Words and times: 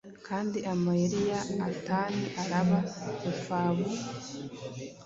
Kandi 0.27 0.57
amayeri 0.73 1.19
ya 1.31 1.39
atani 1.69 2.23
araba 2.41 2.79
impfabua 3.29 3.91